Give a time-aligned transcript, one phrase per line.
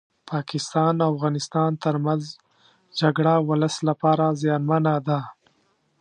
[0.31, 2.23] پاکستان او افغانستان ترمنځ
[2.99, 5.19] جګړه ولس لپاره زيانمنه ده